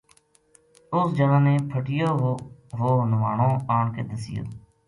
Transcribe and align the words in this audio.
اُس 0.95 1.07
جنا 1.17 1.39
نے 1.45 1.55
پھٹیو 1.69 2.11
بو 2.19 2.31
ہوانو 2.79 3.51
آن 3.75 3.85
کے 3.95 4.01
دسیو 4.09 4.43